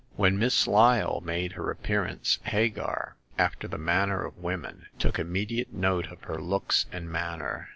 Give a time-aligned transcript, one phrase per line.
[0.15, 6.07] When Miss Lyle made her appearance, Hagar, after the manner of women, took immediate note
[6.07, 7.69] of her looks and manner.